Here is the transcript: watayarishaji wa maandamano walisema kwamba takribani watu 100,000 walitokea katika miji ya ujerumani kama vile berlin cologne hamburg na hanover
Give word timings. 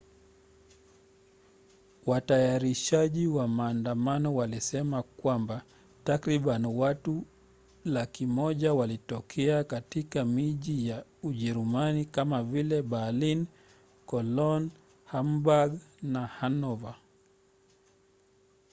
watayarishaji 2.05 3.27
wa 3.27 3.47
maandamano 3.47 4.35
walisema 4.35 5.03
kwamba 5.03 5.63
takribani 6.03 6.67
watu 6.67 7.23
100,000 7.85 8.69
walitokea 8.69 9.63
katika 9.63 10.25
miji 10.25 10.89
ya 10.89 11.05
ujerumani 11.23 12.05
kama 12.05 12.43
vile 12.43 12.81
berlin 12.81 13.45
cologne 14.05 14.69
hamburg 15.05 15.79
na 16.03 16.25
hanover 16.27 16.95